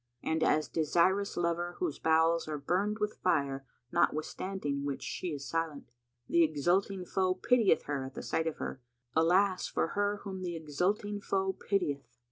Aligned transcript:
And 0.23 0.41
a 0.41 0.63
desirous 0.63 1.37
lover 1.37 1.75
whose 1.77 1.99
bowels 1.99 2.47
are 2.47 2.57
burned 2.57 2.97
with 2.97 3.19
fire 3.21 3.67
notwithstanding 3.91 4.83
which 4.83 5.03
she 5.03 5.27
is 5.27 5.47
silent. 5.47 5.91
The 6.27 6.41
exulting 6.41 7.05
foe 7.05 7.35
pitieth 7.35 7.83
her 7.83 8.03
at 8.03 8.15
the 8.15 8.23
sight 8.23 8.47
of 8.47 8.57
her. 8.57 8.81
Alas 9.15 9.67
for 9.67 9.89
her 9.89 10.17
whom 10.23 10.41
the 10.41 10.55
exulting 10.55 11.21
foe 11.21 11.53
pitieth!" 11.53 12.17